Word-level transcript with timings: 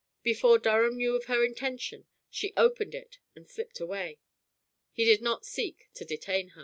Before 0.23 0.57
Durham 0.57 0.97
knew 0.97 1.15
of 1.15 1.25
her 1.25 1.45
intention 1.45 2.07
she 2.27 2.53
opened 2.57 2.95
it 2.95 3.19
and 3.35 3.47
slipped 3.47 3.79
away. 3.79 4.17
He 4.91 5.05
did 5.05 5.21
not 5.21 5.45
seek 5.45 5.89
to 5.93 6.03
detain 6.03 6.49
her. 6.49 6.59